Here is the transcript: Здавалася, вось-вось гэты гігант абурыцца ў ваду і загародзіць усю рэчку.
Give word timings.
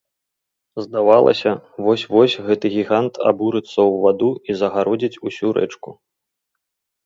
Здавалася, 0.85 1.51
вось-вось 1.89 2.37
гэты 2.49 2.67
гігант 2.77 3.13
абурыцца 3.35 3.75
ў 3.75 3.95
ваду 4.09 4.31
і 4.49 4.59
загародзіць 4.65 5.15
усю 5.29 5.47
рэчку. 5.63 5.89